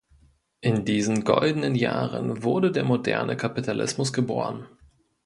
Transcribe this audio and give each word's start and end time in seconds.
In 0.61 0.83
diesen 0.83 1.25
goldenen 1.25 1.75
Jahren 1.75 2.41
wurde 2.41 2.71
der 2.71 2.83
moderne 2.83 3.37
Kapitalismus 3.37 4.11
geboren“. 4.11 4.67